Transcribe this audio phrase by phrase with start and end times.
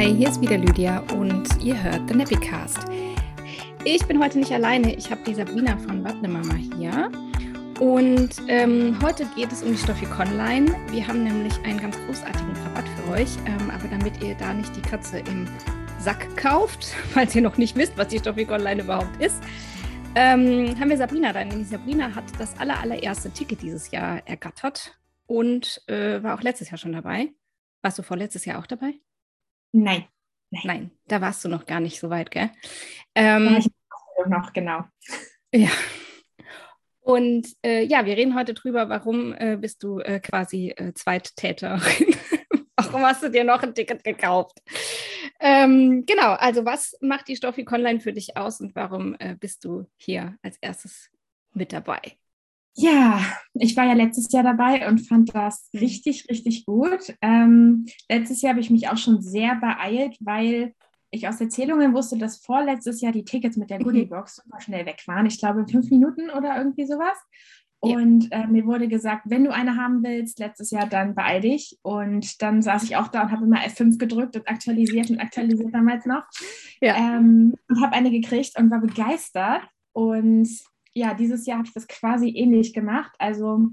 [0.00, 2.78] Hi, hier ist wieder Lydia und ihr hört The Nappycast.
[3.84, 7.12] Ich bin heute nicht alleine, ich habe die Sabrina von Wappnemama hier.
[7.78, 10.74] Und ähm, heute geht es um die Stoffik Online.
[10.90, 13.28] Wir haben nämlich einen ganz großartigen Rabatt für euch.
[13.44, 15.46] Ähm, aber damit ihr da nicht die Katze im
[15.98, 19.42] Sack kauft, falls ihr noch nicht wisst, was die Stoffik Online überhaupt ist,
[20.14, 21.44] ähm, haben wir Sabrina da.
[21.44, 26.70] Nämlich Sabrina hat das aller, allererste Ticket dieses Jahr ergattert und äh, war auch letztes
[26.70, 27.34] Jahr schon dabei.
[27.82, 28.94] Warst du vorletztes Jahr auch dabei?
[29.72, 30.04] Nein.
[30.50, 32.50] Nein, Nein da warst du noch gar nicht so weit, gell?
[33.14, 33.70] Ähm, ich
[34.28, 34.84] noch, genau.
[35.52, 35.70] Ja.
[37.00, 41.80] Und äh, ja, wir reden heute drüber, warum äh, bist du äh, quasi äh, Zweittäterin?
[42.76, 44.58] warum hast du dir noch ein Ticket gekauft?
[45.40, 49.64] Ähm, genau, also was macht die Stoffi Online für dich aus und warum äh, bist
[49.64, 51.10] du hier als erstes
[51.54, 52.18] mit dabei?
[52.80, 53.20] Ja,
[53.54, 57.14] ich war ja letztes Jahr dabei und fand das richtig, richtig gut.
[57.20, 60.74] Ähm, letztes Jahr habe ich mich auch schon sehr beeilt, weil
[61.10, 63.84] ich aus Erzählungen wusste, dass vorletztes Jahr die Tickets mit der mhm.
[63.84, 65.26] Goodiebox super schnell weg waren.
[65.26, 67.18] Ich glaube in fünf Minuten oder irgendwie sowas.
[67.82, 71.78] Und äh, mir wurde gesagt, wenn du eine haben willst, letztes Jahr, dann beeil dich.
[71.82, 75.74] Und dann saß ich auch da und habe immer F5 gedrückt und aktualisiert und aktualisiert
[75.74, 76.24] damals noch.
[76.82, 76.94] Ja.
[76.96, 79.62] Ähm, und habe eine gekriegt und war begeistert.
[79.92, 80.48] Und
[80.92, 83.12] ja, dieses Jahr habe ich das quasi ähnlich gemacht.
[83.18, 83.68] Also,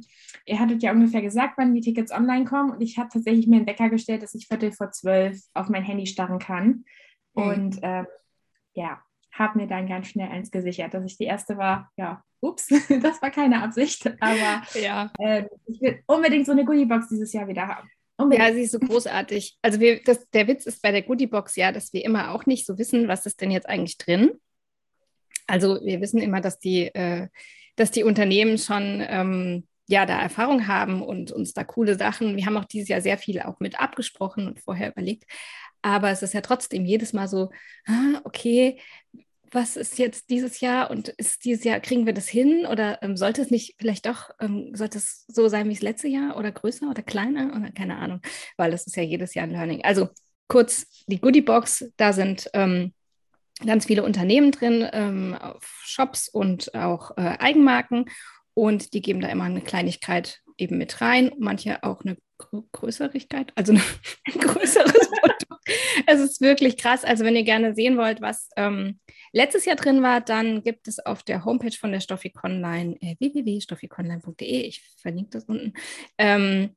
[0.46, 2.72] ihr hattet ja ungefähr gesagt, wann die Tickets online kommen.
[2.72, 5.84] Und ich habe tatsächlich mir einen Wecker gestellt, dass ich Viertel vor zwölf auf mein
[5.84, 6.86] Handy starren kann.
[7.34, 7.44] Mhm.
[7.44, 8.04] Und äh,
[8.74, 9.02] ja,
[9.32, 11.92] habe mir dann ganz schnell eins gesichert, dass ich die erste war.
[11.98, 12.68] Ja, ups,
[13.02, 14.08] das war keine Absicht.
[14.20, 15.12] Aber ja.
[15.20, 17.90] äh, ich will unbedingt so eine Goodiebox dieses Jahr wieder haben.
[18.18, 18.48] Unbedingt.
[18.48, 19.58] Ja, sie ist so großartig.
[19.62, 22.66] Also wir, das, der Witz ist bei der Goodiebox ja, dass wir immer auch nicht
[22.66, 24.32] so wissen, was ist denn jetzt eigentlich drin.
[25.48, 27.28] Also wir wissen immer, dass die, äh,
[27.76, 32.36] dass die Unternehmen schon ähm, ja da Erfahrung haben und uns da coole Sachen.
[32.36, 35.24] Wir haben auch dieses Jahr sehr viel auch mit abgesprochen und vorher überlegt.
[35.82, 37.50] Aber es ist ja trotzdem jedes Mal so,
[37.88, 38.80] ah, okay,
[39.52, 43.16] was ist jetzt dieses Jahr und ist dieses Jahr, kriegen wir das hin oder ähm,
[43.16, 46.52] sollte es nicht vielleicht doch, ähm, sollte es so sein wie das letzte Jahr oder
[46.52, 48.22] größer oder kleiner oder keine Ahnung,
[48.58, 49.84] weil das ist ja jedes Jahr ein Learning.
[49.84, 50.10] Also
[50.48, 52.94] kurz die Goodie Box, da sind ähm,
[53.66, 55.38] ganz viele Unternehmen drin, ähm,
[55.84, 58.06] Shops und auch äh, Eigenmarken.
[58.54, 63.52] Und die geben da immer eine Kleinigkeit eben mit rein, manche auch eine Gr Größerigkeit,
[63.56, 65.48] also ein größeres Produkt.
[66.06, 67.04] Es ist wirklich krass.
[67.04, 69.00] Also wenn ihr gerne sehen wollt, was ähm,
[69.34, 73.16] letztes Jahr drin war, dann gibt es auf der Homepage von der Stoffik Online äh,
[73.20, 75.74] www.stoffikonline.de, ich verlinke das unten,
[76.18, 76.76] ähm,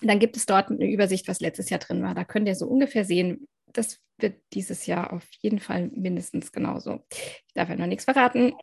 [0.00, 2.14] dann gibt es dort eine Übersicht, was letztes Jahr drin war.
[2.14, 7.04] Da könnt ihr so ungefähr sehen, das wird dieses Jahr auf jeden Fall mindestens genauso.
[7.10, 8.54] Ich darf ja noch nichts verraten.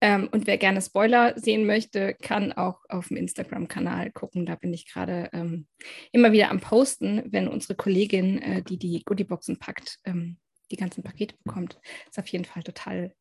[0.00, 4.46] Ähm, und wer gerne Spoiler sehen möchte, kann auch auf dem Instagram-Kanal gucken.
[4.46, 5.66] Da bin ich gerade ähm,
[6.12, 10.38] immer wieder am Posten, wenn unsere Kollegin, äh, die die Goodieboxen packt, ähm,
[10.70, 11.80] die ganzen Pakete bekommt.
[12.08, 13.12] Ist auf jeden Fall total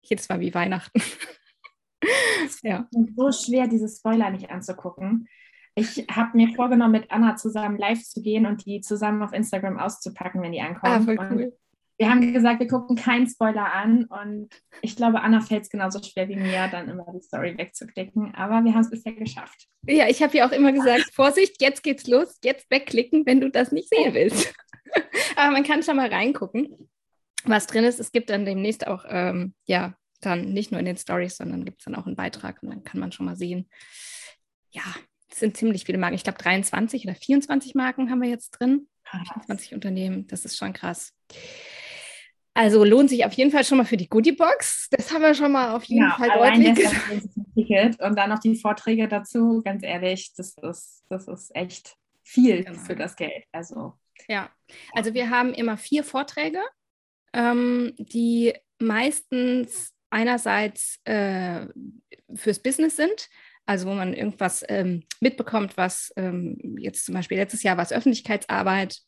[0.00, 1.02] jedes Mal wie Weihnachten.
[2.62, 2.88] ja.
[3.16, 5.28] So schwer, diese Spoiler nicht anzugucken.
[5.76, 9.78] Ich habe mir vorgenommen, mit Anna zusammen live zu gehen und die zusammen auf Instagram
[9.78, 10.92] auszupacken, wenn die ankommen.
[10.92, 11.56] Ah, voll cool.
[11.98, 14.48] wir haben gesagt, wir gucken keinen Spoiler an und
[14.82, 18.34] ich glaube, Anna fällt es genauso schwer wie mir, dann immer die Story wegzuklicken.
[18.36, 19.66] Aber wir haben es bisher geschafft.
[19.86, 23.50] Ja, ich habe ja auch immer gesagt, Vorsicht, jetzt geht's los, jetzt wegklicken, wenn du
[23.50, 24.54] das nicht sehen willst.
[25.36, 26.88] Aber man kann schon mal reingucken,
[27.44, 27.98] was drin ist.
[27.98, 31.80] Es gibt dann demnächst auch, ähm, ja, dann nicht nur in den Stories, sondern gibt
[31.80, 33.68] es dann auch einen Beitrag und dann kann man schon mal sehen,
[34.70, 34.82] ja,
[35.38, 36.14] sind ziemlich viele Marken.
[36.14, 38.86] Ich glaube, 23 oder 24 Marken haben wir jetzt drin.
[39.10, 41.14] 24 Unternehmen, das ist schon krass.
[42.54, 44.88] Also lohnt sich auf jeden Fall schon mal für die Goodie-Box.
[44.90, 47.28] Das haben wir schon mal auf jeden ja, Fall deutlich gesagt.
[47.54, 49.60] Ticket und dann noch die Vorträge dazu.
[49.64, 52.78] Ganz ehrlich, das ist, das ist echt viel genau.
[52.78, 53.44] für das Geld.
[53.50, 53.94] Also,
[54.28, 54.50] ja,
[54.92, 56.60] also wir haben immer vier Vorträge,
[57.32, 61.66] ähm, die meistens einerseits äh,
[62.34, 63.28] fürs Business sind,
[63.66, 67.92] also wo man irgendwas ähm, mitbekommt, was ähm, jetzt zum Beispiel letztes Jahr war es
[67.92, 69.00] Öffentlichkeitsarbeit,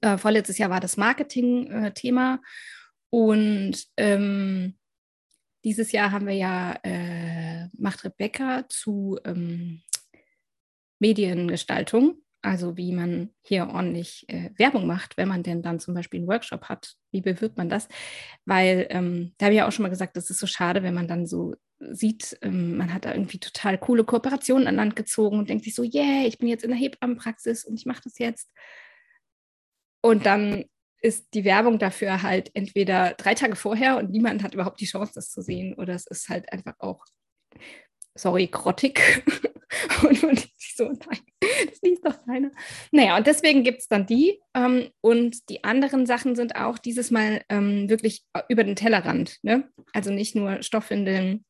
[0.00, 2.38] äh, vorletztes Jahr war das Marketing-Thema äh,
[3.10, 4.76] und ähm,
[5.64, 9.82] dieses Jahr haben wir ja, äh, macht Rebecca zu ähm,
[10.98, 16.20] Mediengestaltung also wie man hier ordentlich äh, Werbung macht, wenn man denn dann zum Beispiel
[16.20, 16.94] einen Workshop hat.
[17.10, 17.88] Wie bewirbt man das?
[18.44, 20.94] Weil ähm, da habe ich ja auch schon mal gesagt, das ist so schade, wenn
[20.94, 25.38] man dann so sieht, ähm, man hat da irgendwie total coole Kooperationen an Land gezogen
[25.38, 28.18] und denkt sich so, yeah, ich bin jetzt in der Hebammenpraxis und ich mache das
[28.18, 28.50] jetzt.
[30.02, 30.64] Und dann
[31.00, 35.12] ist die Werbung dafür halt entweder drei Tage vorher und niemand hat überhaupt die Chance,
[35.14, 37.04] das zu sehen, oder es ist halt einfach auch,
[38.14, 39.00] sorry, grottig.
[40.02, 42.52] und man denkt sich so, nein, das liest doch eine.
[42.92, 44.40] Naja, und deswegen gibt es dann die.
[44.54, 49.38] Ähm, und die anderen Sachen sind auch dieses Mal ähm, wirklich über den Tellerrand.
[49.42, 49.70] Ne?
[49.92, 51.44] Also nicht nur Stoffwindeln.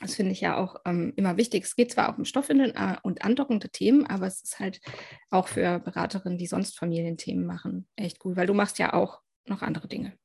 [0.00, 1.64] Das finde ich ja auch ähm, immer wichtig.
[1.64, 4.80] Es geht zwar auch um Stoffwindeln äh, und andockende Themen, aber es ist halt
[5.30, 9.62] auch für Beraterinnen, die sonst Familienthemen machen, echt gut, weil du machst ja auch noch
[9.62, 10.16] andere Dinge.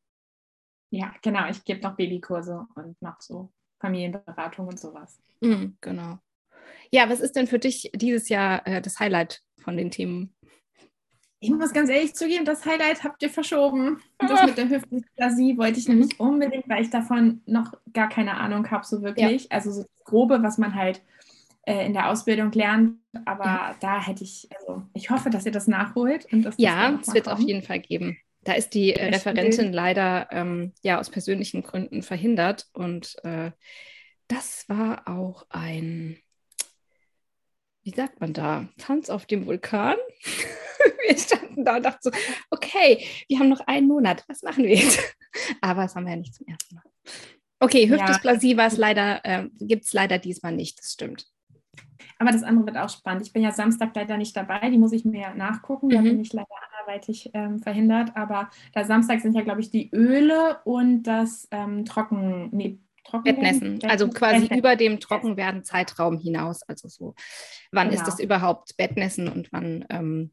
[0.92, 1.50] Ja, genau.
[1.50, 5.20] Ich gebe noch Babykurse und mache so Familienberatung und sowas.
[5.42, 6.20] Mhm, genau.
[6.92, 10.34] Ja, was ist denn für dich dieses Jahr äh, das Highlight von den Themen?
[11.40, 14.02] Ich muss ganz ehrlich zugeben, das Highlight habt ihr verschoben.
[14.18, 14.46] Und das ah.
[14.46, 16.26] mit der Hüftdysplasie wollte ich nämlich mhm.
[16.26, 19.44] unbedingt, weil ich davon noch gar keine Ahnung habe, so wirklich.
[19.44, 19.50] Ja.
[19.50, 21.02] Also so das Grobe, was man halt
[21.64, 22.98] äh, in der Ausbildung lernt.
[23.26, 23.76] Aber ja.
[23.82, 26.32] da hätte ich, also ich hoffe, dass ihr das nachholt.
[26.32, 28.18] Und dass ja, es wird es auf jeden Fall geben.
[28.44, 33.52] Da ist die äh, Referentin leider ähm, ja aus persönlichen Gründen verhindert und äh,
[34.28, 36.18] das war auch ein,
[37.84, 39.98] wie sagt man da, Tanz auf dem Vulkan.
[41.08, 42.12] wir standen da und dachten so,
[42.50, 45.00] okay, wir haben noch einen Monat, was machen wir jetzt?
[45.62, 46.84] Aber das haben wir ja nicht zum ersten Mal.
[47.60, 48.70] Okay, Hüftdysplasie ja.
[48.76, 51.28] leider, äh, gibt es leider diesmal nicht, das stimmt.
[52.20, 53.26] Aber das andere wird auch spannend.
[53.26, 55.90] Ich bin ja Samstag leider nicht dabei, die muss ich mir nachgucken.
[55.90, 56.04] Da mhm.
[56.06, 58.16] bin ich leider anderweitig ähm, verhindert.
[58.16, 62.80] Aber da Samstag sind ja, glaube ich, die Öle und das ähm, Trocken, nee,
[63.24, 64.58] Bettnässen, also quasi Bettnässen.
[64.58, 66.64] über dem Trockenwerden Zeitraum hinaus.
[66.64, 67.16] Also so,
[67.72, 68.02] wann genau.
[68.02, 70.32] ist das überhaupt Bettnässen und wann, ähm,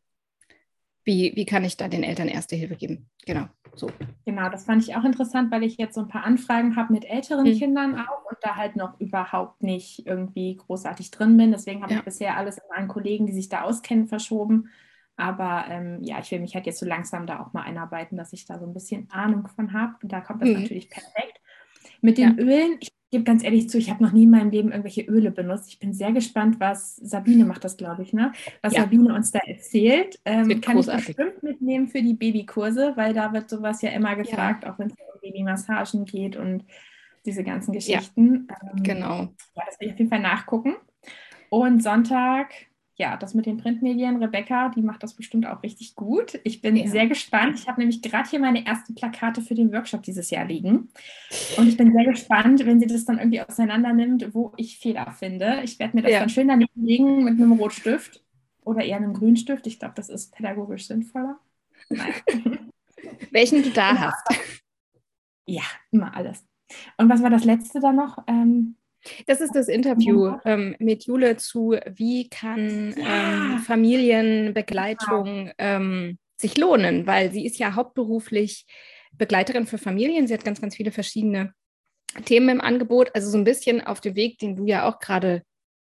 [1.04, 3.10] wie, wie kann ich da den Eltern erste Hilfe geben?
[3.26, 3.90] Genau, so.
[4.24, 7.04] Genau, das fand ich auch interessant, weil ich jetzt so ein paar Anfragen habe mit
[7.04, 7.58] älteren mhm.
[7.58, 11.50] Kindern auch und da halt noch überhaupt nicht irgendwie großartig drin bin.
[11.50, 11.98] Deswegen habe ja.
[11.98, 14.68] ich bisher alles an Kollegen, die sich da auskennen, verschoben.
[15.16, 18.32] Aber ähm, ja, ich will mich halt jetzt so langsam da auch mal einarbeiten, dass
[18.32, 19.94] ich da so ein bisschen Ahnung von habe.
[20.02, 20.62] Und da kommt das mhm.
[20.62, 21.39] natürlich perfekt.
[22.00, 22.44] Mit den ja.
[22.44, 25.30] Ölen, ich gebe ganz ehrlich zu, ich habe noch nie in meinem Leben irgendwelche Öle
[25.30, 25.68] benutzt.
[25.68, 28.32] Ich bin sehr gespannt, was Sabine macht das, glaube ich, ne?
[28.62, 28.82] Was ja.
[28.82, 30.20] Sabine uns da erzählt.
[30.24, 31.10] Ähm, kann großartig.
[31.10, 34.72] ich bestimmt mitnehmen für die Babykurse, weil da wird sowas ja immer gefragt, ja.
[34.72, 36.64] auch wenn es um Babymassagen geht und
[37.26, 38.48] diese ganzen Geschichten.
[38.48, 39.18] Ja, ähm, genau.
[39.56, 40.76] Ja, das will ich auf jeden Fall nachgucken.
[41.48, 42.52] Und Sonntag
[43.00, 46.38] ja, das mit den Printmedien, Rebecca, die macht das bestimmt auch richtig gut.
[46.44, 46.86] Ich bin ja.
[46.86, 47.58] sehr gespannt.
[47.58, 50.90] Ich habe nämlich gerade hier meine ersten Plakate für den Workshop dieses Jahr liegen.
[51.56, 55.10] Und ich bin sehr gespannt, wenn sie das dann irgendwie auseinander nimmt, wo ich Fehler
[55.12, 55.62] finde.
[55.64, 56.20] Ich werde mir das ja.
[56.20, 58.22] dann schön daneben legen mit einem Rotstift
[58.64, 59.66] oder eher einem Grünstift.
[59.66, 61.40] Ich glaube, das ist pädagogisch sinnvoller.
[63.30, 64.28] Welchen du da hast.
[65.46, 66.44] Ja, immer alles.
[66.98, 68.18] Und was war das letzte da noch?
[68.26, 68.76] Ähm,
[69.26, 73.06] das ist das Interview ähm, mit Jule zu, wie kann ja.
[73.06, 78.66] ähm, Familienbegleitung ähm, sich lohnen, weil sie ist ja hauptberuflich
[79.12, 80.26] Begleiterin für Familien.
[80.26, 81.52] Sie hat ganz, ganz viele verschiedene
[82.24, 85.42] Themen im Angebot, also so ein bisschen auf dem Weg, den du ja auch gerade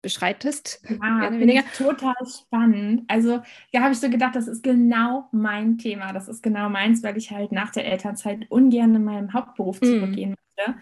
[0.02, 0.82] beschreitest.
[1.02, 3.04] Ja, total spannend.
[3.08, 3.40] Also
[3.72, 6.12] da habe ich so gedacht, das ist genau mein Thema.
[6.12, 9.84] Das ist genau meins, weil ich halt nach der Elternzeit ungern in meinem Hauptberuf mm.
[9.84, 10.34] zurückgehen mm.
[10.58, 10.80] möchte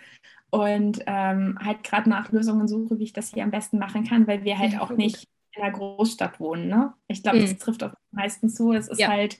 [0.52, 4.26] und ähm, halt gerade nach Lösungen suche, wie ich das hier am besten machen kann,
[4.26, 5.26] weil wir halt ja, auch nicht
[5.56, 6.68] in einer Großstadt wohnen.
[6.68, 6.92] Ne?
[7.08, 7.42] Ich glaube, mhm.
[7.44, 8.72] das trifft auf die meisten zu.
[8.72, 9.08] Es ist ja.
[9.08, 9.38] halt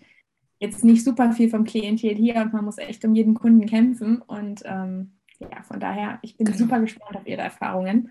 [0.59, 4.23] jetzt nicht super viel vom Klientel hier und man muss echt um jeden Kunden kämpfen.
[4.23, 6.57] Und ähm, ja, von daher, ich bin genau.
[6.57, 8.11] super gespannt auf Ihre Erfahrungen.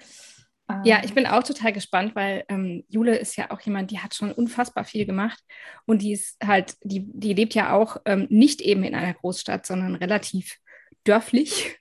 [0.84, 3.98] Ja, ähm, ich bin auch total gespannt, weil ähm, Jule ist ja auch jemand, die
[3.98, 5.44] hat schon unfassbar viel gemacht
[5.88, 9.66] und die ist halt, die, die lebt ja auch ähm, nicht eben in einer Großstadt,
[9.66, 10.60] sondern relativ
[11.04, 11.81] dörflich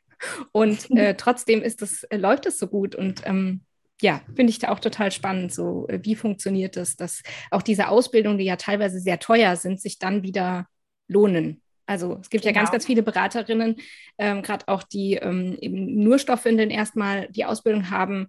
[0.53, 2.95] und äh, trotzdem ist das, äh, läuft es so gut.
[2.95, 3.63] Und ähm,
[4.01, 5.53] ja, finde ich da auch total spannend.
[5.53, 9.81] So, äh, wie funktioniert das, dass auch diese Ausbildungen, die ja teilweise sehr teuer sind,
[9.81, 10.67] sich dann wieder
[11.09, 11.63] lohnen.
[11.87, 12.55] Also es gibt genau.
[12.55, 12.75] ja ganz, genau.
[12.77, 13.77] ganz viele Beraterinnen,
[14.17, 18.29] ähm, gerade auch die ähm, eben nur Stoffwindeln erstmal die Ausbildung haben,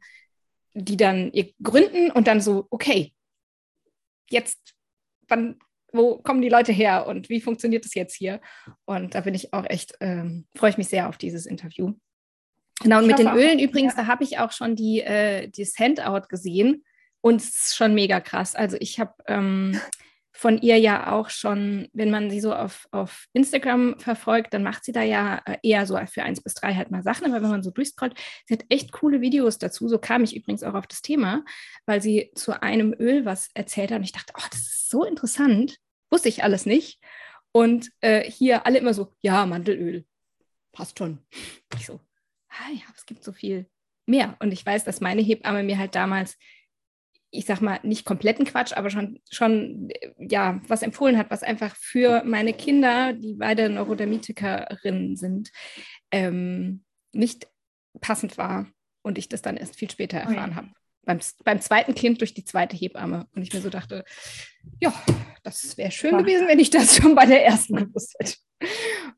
[0.73, 3.13] die dann ihr gründen und dann so, okay,
[4.29, 4.73] jetzt,
[5.27, 5.59] wann
[5.91, 8.41] wo kommen die Leute her und wie funktioniert das jetzt hier?
[8.85, 11.93] Und da bin ich auch echt, ähm, freue ich mich sehr auf dieses Interview.
[12.81, 14.03] Genau, und mit den Ölen auch, übrigens, ja.
[14.03, 16.83] da habe ich auch schon die, äh, das Handout gesehen
[17.21, 18.55] und es ist schon mega krass.
[18.55, 19.79] Also ich habe ähm,
[20.33, 24.85] von ihr ja auch schon, wenn man sie so auf, auf Instagram verfolgt, dann macht
[24.85, 27.25] sie da ja äh, eher so für eins bis drei halt mal Sachen.
[27.25, 29.87] Aber wenn man so durchscrollt, sie hat echt coole Videos dazu.
[29.87, 31.43] So kam ich übrigens auch auf das Thema,
[31.85, 33.99] weil sie zu einem Öl was erzählt hat.
[33.99, 35.77] Und ich dachte, oh, das ist so interessant.
[36.09, 36.99] Wusste ich alles nicht.
[37.51, 40.05] Und äh, hier alle immer so, ja, Mandelöl,
[40.71, 41.19] passt schon.
[41.75, 41.99] Ich so,
[42.49, 43.67] ah ja, es gibt so viel
[44.05, 44.37] mehr.
[44.39, 46.37] Und ich weiß, dass meine Hebamme mir halt damals
[47.31, 51.75] ich sag mal, nicht kompletten Quatsch, aber schon, schon ja, was empfohlen hat, was einfach
[51.77, 55.51] für meine Kinder, die beide Neurodermitikerinnen sind,
[56.11, 56.83] ähm,
[57.13, 57.47] nicht
[58.01, 58.67] passend war
[59.01, 60.55] und ich das dann erst viel später oh erfahren oh ja.
[60.55, 60.69] habe.
[61.05, 63.27] beim, beim zweiten Kind durch die zweite Hebamme.
[63.33, 64.03] Und ich mir so dachte,
[64.79, 64.93] ja,
[65.43, 68.35] das wäre schön gewesen, wenn ich das schon bei der ersten gewusst hätte.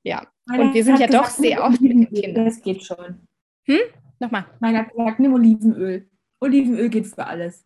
[0.03, 2.46] Ja, Meine und wir sind ja doch sehr oft mit Kindern.
[2.46, 3.27] Das geht schon.
[3.65, 3.79] Hm?
[4.20, 4.46] Nochmal.
[4.60, 6.10] Meine hat gesagt, nimm Olivenöl.
[6.39, 7.65] Olivenöl geht für alles.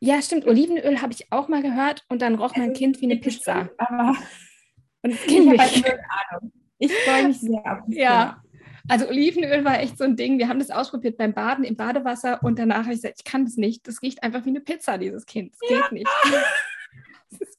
[0.00, 0.46] Ja, stimmt.
[0.46, 3.68] Olivenöl habe ich auch mal gehört und dann roch mein Kind wie eine Pizza.
[3.76, 4.16] aber
[5.02, 5.60] und es ging ich.
[5.60, 5.84] Halt
[6.30, 6.52] Ahnung.
[6.78, 8.42] Ich freue mich sehr auf das Ja.
[8.88, 10.38] Also Olivenöl war echt so ein Ding.
[10.38, 13.44] Wir haben das ausprobiert beim Baden im Badewasser und danach habe ich gesagt, ich kann
[13.44, 13.86] das nicht.
[13.86, 15.54] Das riecht einfach wie eine Pizza, dieses Kind.
[15.60, 15.82] Das ja.
[15.82, 16.08] geht nicht.
[17.38, 17.58] Ist,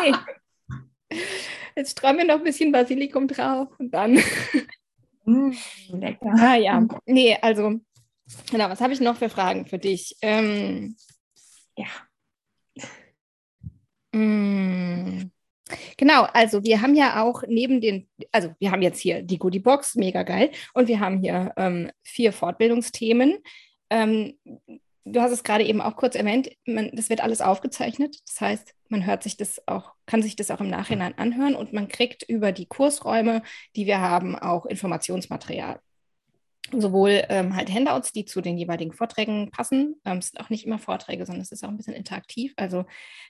[0.00, 1.18] nee.
[1.74, 4.18] Jetzt streuen wir noch ein bisschen Basilikum drauf und dann.
[5.24, 5.52] Mm,
[5.90, 6.32] lecker.
[6.38, 6.86] Ah ja.
[7.06, 7.80] Nee, also,
[8.50, 10.16] genau, was habe ich noch für Fragen für dich?
[10.22, 10.96] Ähm,
[11.76, 11.86] ja.
[14.14, 15.32] Mm,
[15.96, 19.60] Genau, also wir haben ja auch neben den, also wir haben jetzt hier die Goodie
[19.60, 23.38] Box, mega geil, und wir haben hier ähm, vier Fortbildungsthemen.
[23.90, 24.38] Ähm,
[25.04, 28.16] du hast es gerade eben auch kurz erwähnt, man, das wird alles aufgezeichnet.
[28.26, 31.72] Das heißt, man hört sich das auch, kann sich das auch im Nachhinein anhören und
[31.72, 33.42] man kriegt über die Kursräume,
[33.76, 35.80] die wir haben, auch Informationsmaterial
[36.72, 40.00] sowohl ähm, halt Handouts, die zu den jeweiligen Vorträgen passen.
[40.04, 42.54] Ähm, es sind auch nicht immer Vorträge, sondern es ist auch ein bisschen interaktiv.
[42.56, 42.84] Also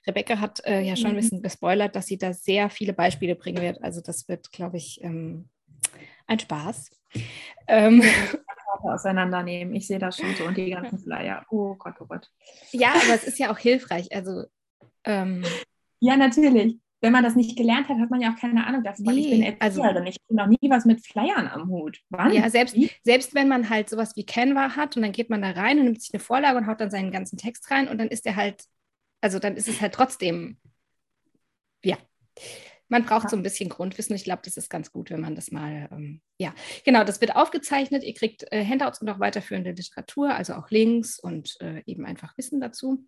[0.07, 1.21] Rebecca hat äh, ja schon ein mhm.
[1.21, 3.83] bisschen gespoilert, dass sie da sehr viele Beispiele bringen wird.
[3.83, 5.49] Also das wird, glaube ich, ähm,
[6.27, 6.91] ein Spaß.
[7.67, 8.03] Ähm,
[8.83, 9.75] auseinandernehmen.
[9.75, 11.45] Ich sehe das schon so und die ganzen Flyer.
[11.51, 12.29] Oh Gott, oh Gott.
[12.71, 14.15] Ja, aber es ist ja auch hilfreich.
[14.15, 14.45] Also
[15.05, 15.45] ähm,
[16.01, 19.05] ja, natürlich wenn man das nicht gelernt hat, hat man ja auch keine Ahnung davon.
[19.05, 21.99] Nee, ich bin Erzieherin, also, ich habe noch nie was mit Flyern am Hut.
[22.11, 22.33] Wann?
[22.33, 25.51] Ja, selbst, selbst wenn man halt sowas wie Canva hat und dann geht man da
[25.51, 28.07] rein und nimmt sich eine Vorlage und haut dann seinen ganzen Text rein und dann
[28.07, 28.63] ist der halt,
[29.21, 30.59] also dann ist es halt trotzdem,
[31.85, 31.99] ja.
[32.89, 34.15] Man braucht so ein bisschen Grundwissen.
[34.15, 36.55] Ich glaube, das ist ganz gut, wenn man das mal, ähm, ja,
[36.85, 38.05] genau, das wird aufgezeichnet.
[38.05, 42.37] Ihr kriegt äh, Handouts und auch weiterführende Literatur, also auch Links und äh, eben einfach
[42.37, 43.07] Wissen dazu.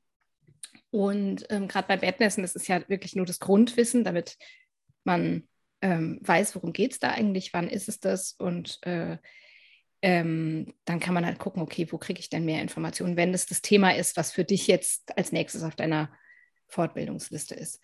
[0.91, 4.37] Und ähm, gerade bei Badmessen, das ist ja wirklich nur das Grundwissen, damit
[5.05, 5.49] man
[5.83, 9.19] ähm, weiß, worum geht es da eigentlich, wann ist es das und äh,
[10.03, 13.47] ähm, dann kann man halt gucken, okay, wo kriege ich denn mehr Informationen, wenn das
[13.47, 16.13] das Thema ist, was für dich jetzt als nächstes auf deiner
[16.69, 17.81] Fortbildungsliste ist.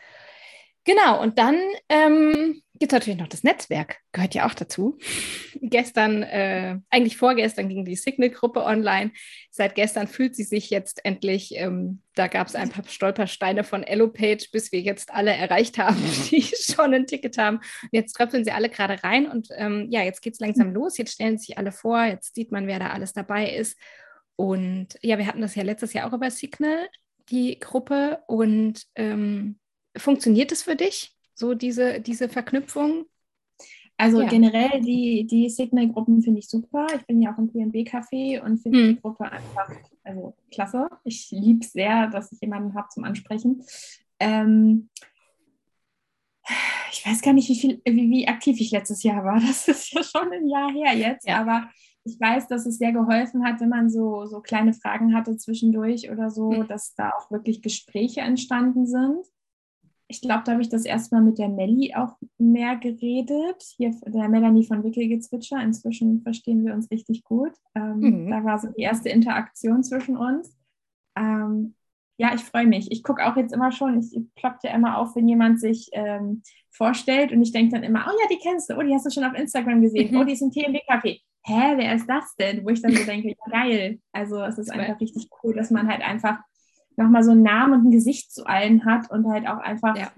[0.84, 1.58] Genau, und dann
[1.88, 4.98] ähm, gibt es natürlich noch das Netzwerk, gehört ja auch dazu.
[5.60, 9.12] gestern, äh, eigentlich vorgestern ging die Signal-Gruppe online.
[9.50, 13.82] Seit gestern fühlt sie sich jetzt endlich, ähm, da gab es ein paar Stolpersteine von
[13.82, 17.60] Elopage, bis wir jetzt alle erreicht haben, die schon ein Ticket haben.
[17.92, 20.96] Jetzt tröpfeln sie alle gerade rein und ähm, ja, jetzt geht es langsam los.
[20.96, 23.78] Jetzt stellen sich alle vor, jetzt sieht man, wer da alles dabei ist.
[24.36, 26.88] Und ja, wir hatten das ja letztes Jahr auch über Signal,
[27.28, 28.20] die Gruppe.
[28.26, 29.58] Und ähm,
[29.96, 33.06] funktioniert es für dich, so diese, diese Verknüpfung?
[34.00, 34.28] Also ja.
[34.28, 36.86] generell die, die Signal-Gruppen finde ich super.
[36.96, 38.88] Ich bin ja auch im PNB-Café und finde hm.
[38.88, 39.70] die Gruppe einfach
[40.04, 40.88] also klasse.
[41.04, 43.62] Ich liebe es sehr, dass ich jemanden habe zum Ansprechen.
[44.18, 44.88] Ähm,
[46.92, 49.38] ich weiß gar nicht, wie, viel, wie, wie aktiv ich letztes Jahr war.
[49.46, 51.28] Das ist ja schon ein Jahr her jetzt.
[51.28, 51.42] Ja.
[51.42, 51.68] Aber
[52.04, 56.10] ich weiß, dass es sehr geholfen hat, wenn man so, so kleine Fragen hatte zwischendurch
[56.10, 56.68] oder so, mhm.
[56.68, 59.26] dass da auch wirklich Gespräche entstanden sind
[60.10, 63.62] ich glaube, da habe ich das erstmal mit der Melli auch mehr geredet.
[63.76, 65.62] Hier der Melanie von Wickelgezwitscher.
[65.62, 67.52] Inzwischen verstehen wir uns richtig gut.
[67.76, 68.30] Ähm, mhm.
[68.30, 70.58] Da war so die erste Interaktion zwischen uns.
[71.16, 71.76] Ähm,
[72.18, 72.90] ja, ich freue mich.
[72.90, 76.42] Ich gucke auch jetzt immer schon, ich ploppt ja immer auf, wenn jemand sich ähm,
[76.70, 79.10] vorstellt und ich denke dann immer, oh ja, die kennst du, oh, die hast du
[79.10, 80.20] schon auf Instagram gesehen, mhm.
[80.20, 81.20] oh, die ist im TMB-Café.
[81.44, 82.64] Hä, wer ist das denn?
[82.64, 84.00] Wo ich dann so denke, ja, geil.
[84.12, 86.40] Also es ist einfach richtig cool, dass man halt einfach
[87.00, 90.12] nochmal so einen Namen und ein Gesicht zu allen hat und halt auch einfach ja.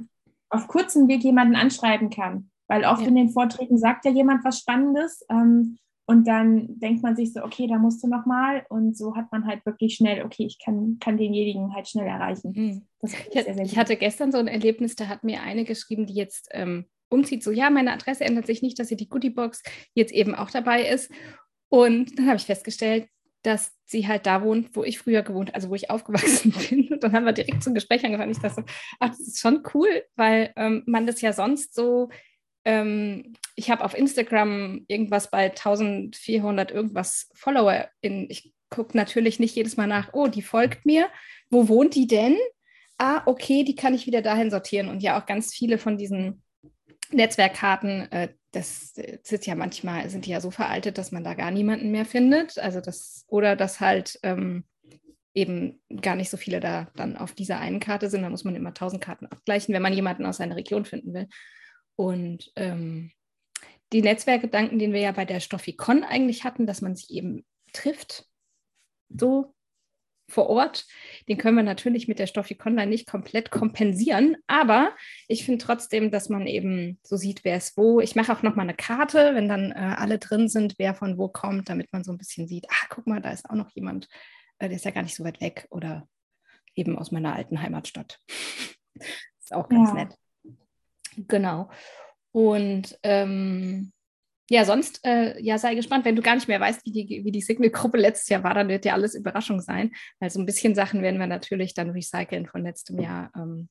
[0.50, 2.50] auf kurzem Weg jemanden anschreiben kann.
[2.68, 3.08] Weil oft ja.
[3.08, 7.42] in den Vorträgen sagt ja jemand was Spannendes ähm, und dann denkt man sich so,
[7.44, 10.98] okay, da musst du nochmal und so hat man halt wirklich schnell, okay, ich kann,
[11.00, 12.52] kann denjenigen halt schnell erreichen.
[12.54, 12.86] Mhm.
[13.02, 16.14] Ich, sehr, sehr ich, hatte gestern so ein Erlebnis, da hat mir eine geschrieben, die
[16.14, 19.62] jetzt ähm, umzieht, so ja, meine Adresse ändert sich nicht, dass sie die Goodiebox
[19.94, 21.10] jetzt eben auch dabei ist.
[21.68, 23.08] Und dann habe ich festgestellt,
[23.42, 26.88] dass sie halt da wohnt, wo ich früher gewohnt, also wo ich aufgewachsen bin.
[26.88, 28.32] Und dann haben wir direkt zum Gespräch angefangen.
[28.32, 28.64] Ich dachte,
[29.00, 32.08] ach, das ist schon cool, weil ähm, man das ja sonst so,
[32.64, 37.88] ähm, ich habe auf Instagram irgendwas bei 1400 irgendwas Follower.
[38.00, 41.08] In, ich gucke natürlich nicht jedes Mal nach, oh, die folgt mir.
[41.50, 42.36] Wo wohnt die denn?
[42.98, 44.88] Ah, okay, die kann ich wieder dahin sortieren.
[44.88, 46.42] Und ja, auch ganz viele von diesen
[47.12, 51.50] Netzwerkkarten, äh, das sind ja manchmal, sind die ja so veraltet, dass man da gar
[51.50, 52.58] niemanden mehr findet.
[52.58, 54.64] Also das, oder dass halt ähm,
[55.34, 58.22] eben gar nicht so viele da dann auf dieser einen Karte sind.
[58.22, 61.28] Da muss man immer tausend Karten abgleichen, wenn man jemanden aus seiner Region finden will.
[61.96, 63.12] Und ähm,
[63.92, 68.26] die Netzwerkgedanken, den wir ja bei der Stoffikon eigentlich hatten, dass man sich eben trifft,
[69.08, 69.54] so
[70.32, 70.86] vor Ort.
[71.28, 74.94] Den können wir natürlich mit der Stoffikonda nicht komplett kompensieren, aber
[75.28, 78.00] ich finde trotzdem, dass man eben so sieht, wer ist wo.
[78.00, 81.28] Ich mache auch nochmal eine Karte, wenn dann äh, alle drin sind, wer von wo
[81.28, 84.08] kommt, damit man so ein bisschen sieht, ah, guck mal, da ist auch noch jemand,
[84.58, 86.08] äh, der ist ja gar nicht so weit weg oder
[86.74, 88.18] eben aus meiner alten Heimatstadt.
[88.94, 89.94] ist auch ganz ja.
[89.94, 90.16] nett.
[91.28, 91.70] Genau.
[92.32, 93.91] Und ähm,
[94.52, 96.04] ja, sonst, äh, ja, sei gespannt.
[96.04, 98.68] Wenn du gar nicht mehr weißt, wie die, wie die Signal-Gruppe letztes Jahr war, dann
[98.68, 99.92] wird ja alles Überraschung sein.
[100.20, 103.32] Also ein bisschen Sachen werden wir natürlich dann recyceln von letztem Jahr.
[103.34, 103.70] Ähm,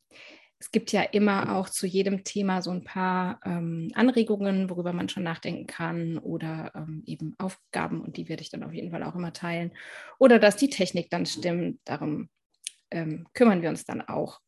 [0.58, 5.08] es gibt ja immer auch zu jedem Thema so ein paar ähm, Anregungen, worüber man
[5.08, 9.04] schon nachdenken kann oder ähm, eben Aufgaben und die werde ich dann auf jeden Fall
[9.04, 9.74] auch immer teilen.
[10.18, 12.28] Oder dass die Technik dann stimmt, darum
[12.90, 14.40] ähm, kümmern wir uns dann auch.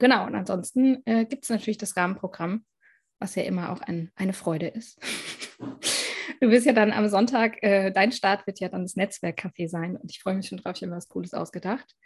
[0.00, 2.64] Genau, und ansonsten äh, gibt es natürlich das Rahmenprogramm,
[3.18, 4.98] was ja immer auch ein, eine Freude ist.
[6.40, 9.96] du wirst ja dann am Sonntag, äh, dein Start wird ja dann das Netzwerkcafé sein
[9.96, 11.96] und ich freue mich schon drauf, ich habe mir was Cooles ausgedacht.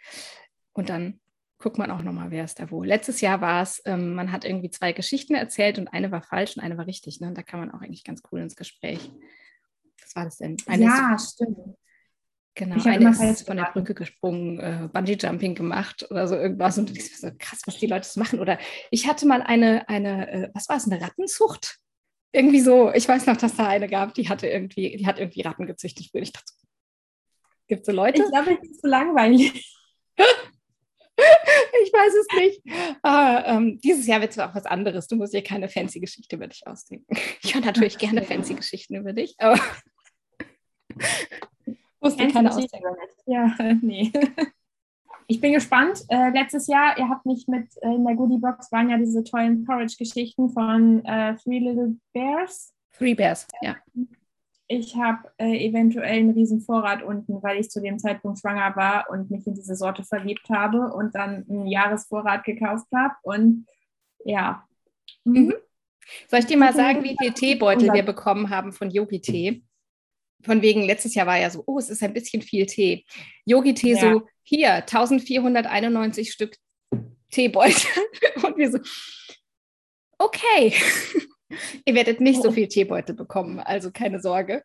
[0.73, 1.19] Und dann
[1.59, 2.83] guckt man auch nochmal, wer ist da wo.
[2.83, 6.57] Letztes Jahr war es, ähm, man hat irgendwie zwei Geschichten erzählt und eine war falsch
[6.57, 7.21] und eine war richtig.
[7.21, 7.31] Ne?
[7.33, 9.11] Da kann man auch eigentlich ganz cool ins Gespräch.
[10.01, 10.57] Was war das denn?
[10.65, 11.77] Eine ja, stimmt.
[12.55, 16.95] Genau, ich eine ist von der Brücke gesprungen, äh, Bungee-Jumping gemacht oder so irgendwas und
[16.95, 18.39] ich so krass, was die Leute so machen.
[18.39, 18.59] Oder
[18.91, 21.79] ich hatte mal eine, eine äh, was war es, eine Rattenzucht?
[22.31, 25.41] Irgendwie so, ich weiß noch, dass da eine gab, die hatte irgendwie, die hat irgendwie
[25.41, 26.09] Ratten gezüchtet.
[26.13, 26.53] Ich dachte,
[27.67, 28.21] gibt es so Leute?
[28.21, 29.75] Ich glaube, ich ist so langweilig.
[30.17, 32.61] ich weiß es nicht.
[33.01, 35.07] Aber, ähm, dieses Jahr wird es auch was anderes.
[35.07, 37.17] Du musst dir keine fancy Geschichte über dich ausdenken.
[37.41, 39.59] Ich höre natürlich gerne fancy Geschichten über dich, aber
[42.03, 42.95] Wusste keine Ausdenken.
[43.25, 44.11] Ja, nee.
[45.27, 46.03] Ich bin gespannt.
[46.09, 49.23] Äh, letztes Jahr, ihr habt mich mit äh, in der Goodie Box waren ja diese
[49.23, 52.73] tollen Porridge-Geschichten von äh, Three Little Bears.
[52.91, 53.77] Three Bears, ja.
[54.67, 59.09] Ich habe äh, eventuell einen riesen Vorrat unten, weil ich zu dem Zeitpunkt schwanger war
[59.09, 63.15] und mich in diese Sorte verliebt habe und dann einen Jahresvorrat gekauft habe.
[63.23, 63.65] Und
[64.25, 64.67] ja.
[65.23, 65.53] Mhm.
[66.27, 69.63] Soll ich dir mal sagen, wie viel Teebeutel wir bekommen haben von Yogi Tee?
[70.43, 73.05] Von wegen, letztes Jahr war ja so, oh, es ist ein bisschen viel Tee.
[73.45, 73.99] Yogi-Tee ja.
[73.99, 76.57] so, hier, 1491 Stück
[77.31, 77.89] Teebeutel.
[78.43, 78.79] Und wir so,
[80.17, 80.73] okay.
[81.85, 84.63] ihr werdet nicht so viel Teebeutel bekommen, also keine Sorge.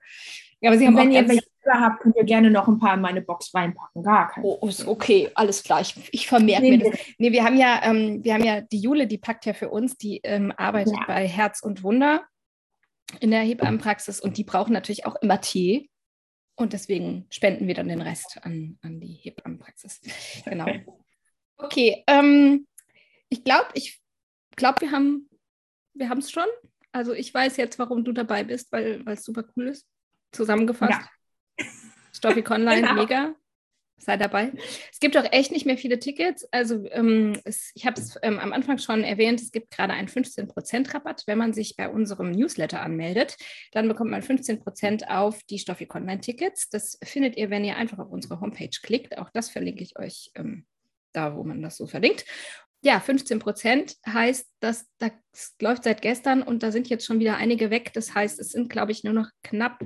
[0.60, 3.00] Ja, aber Sie haben wenn ihr welche habt, könnt ihr gerne noch ein paar in
[3.00, 4.02] meine Box reinpacken.
[4.02, 5.80] Gar kein Oh, okay, alles klar.
[5.82, 7.00] Ich, ich vermerke nee, mir das.
[7.18, 9.96] Nee, wir haben ja, ähm, wir haben ja die Jule, die packt ja für uns,
[9.96, 11.04] die ähm, arbeitet ja.
[11.06, 12.22] bei Herz und Wunder
[13.20, 15.90] in der Hebammenpraxis und die brauchen natürlich auch immer Tee.
[16.56, 20.00] Und deswegen spenden wir dann den Rest an, an die Hebammenpraxis.
[20.44, 20.66] Genau.
[21.56, 22.66] Okay, ähm,
[23.28, 24.00] ich glaube, ich
[24.56, 25.28] glaube, wir haben
[25.94, 26.46] wir es schon.
[26.92, 29.86] Also ich weiß jetzt, warum du dabei bist, weil es super cool ist.
[30.32, 31.00] Zusammengefasst.
[31.58, 31.66] Ja.
[32.12, 32.94] Stoffi Conline, genau.
[32.94, 33.34] mega
[33.98, 34.52] sei dabei.
[34.92, 36.46] Es gibt auch echt nicht mehr viele Tickets.
[36.52, 40.08] Also ähm, es, ich habe es ähm, am Anfang schon erwähnt, es gibt gerade einen
[40.08, 43.36] 15% Rabatt, wenn man sich bei unserem Newsletter anmeldet.
[43.72, 46.70] Dann bekommt man 15% auf die Stoffik Online-Tickets.
[46.70, 49.18] Das findet ihr, wenn ihr einfach auf unsere Homepage klickt.
[49.18, 50.64] Auch das verlinke ich euch ähm,
[51.12, 52.24] da, wo man das so verlinkt.
[52.80, 55.12] Ja, 15% heißt, dass das
[55.60, 57.92] läuft seit gestern und da sind jetzt schon wieder einige weg.
[57.92, 59.80] Das heißt, es sind, glaube ich, nur noch knapp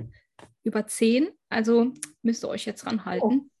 [0.63, 1.29] über 10.
[1.49, 3.41] Also müsst ihr euch jetzt ranhalten.
[3.45, 3.52] Oh.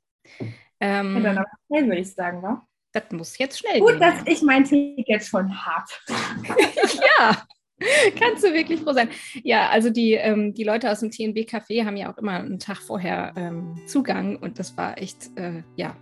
[0.79, 2.67] Ähm, ja, dann aber schnell, würde ich sagen, wa?
[2.91, 3.99] Das muss jetzt schnell Gut, gehen.
[3.99, 5.85] Gut, dass ich mein Ticket schon habe.
[7.19, 7.43] ja,
[8.19, 9.09] kannst du wirklich froh sein.
[9.43, 12.77] Ja, also die, ähm, die Leute aus dem TNB-Café haben ja auch immer einen Tag
[12.77, 15.95] vorher ähm, Zugang und das war echt, äh, ja,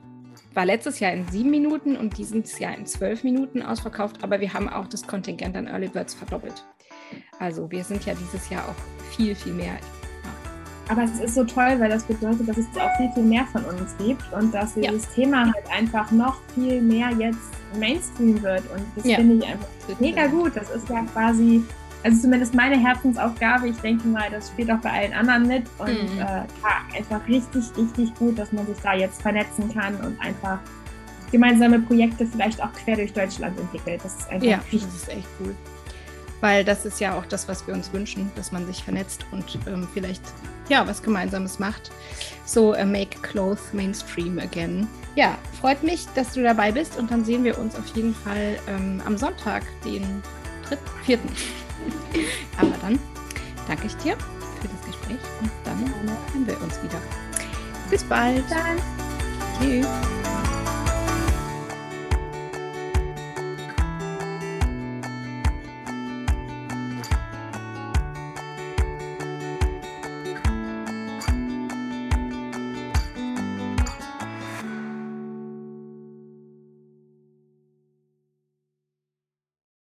[0.54, 4.54] war letztes Jahr in sieben Minuten und dieses Jahr in zwölf Minuten ausverkauft, aber wir
[4.54, 6.66] haben auch das Kontingent an Early Birds verdoppelt.
[7.40, 9.78] Also wir sind ja dieses Jahr auch viel, viel mehr.
[10.90, 13.64] Aber es ist so toll, weil das bedeutet, dass es auch viel, viel mehr von
[13.66, 14.92] uns gibt und dass ja.
[14.92, 17.40] dieses Thema halt einfach noch viel mehr jetzt
[17.80, 18.64] Mainstream wird.
[18.72, 19.16] Und das ja.
[19.18, 19.68] finde ich einfach
[20.00, 20.56] mega gut.
[20.56, 21.64] Das ist ja quasi,
[22.04, 23.70] also zumindest meine Herzensaufgabe.
[23.70, 25.64] Ich denke mal, das spielt auch bei allen anderen mit.
[25.78, 26.20] Und mhm.
[26.20, 26.46] äh, ja,
[26.98, 30.60] einfach richtig, richtig gut, dass man sich da jetzt vernetzen kann und einfach
[31.32, 34.02] gemeinsame Projekte vielleicht auch quer durch Deutschland entwickelt.
[34.04, 34.84] Das ist einfach ja, richtig.
[34.84, 35.56] Das ist echt cool
[36.42, 39.60] weil das ist ja auch das, was wir uns wünschen, dass man sich vernetzt und
[39.68, 40.24] ähm, vielleicht
[40.72, 41.92] ja was Gemeinsames macht.
[42.46, 44.88] So uh, make clothes mainstream again.
[45.16, 48.58] Ja, freut mich, dass du dabei bist und dann sehen wir uns auf jeden Fall
[48.68, 50.24] ähm, am Sonntag, den
[50.68, 51.30] dritten, vierten.
[52.58, 52.98] Aber dann
[53.68, 57.02] danke ich dir für das Gespräch und dann hören wir uns wieder.
[57.90, 58.44] Bis bald.
[58.50, 58.78] Dann.
[59.60, 59.88] Tschüss.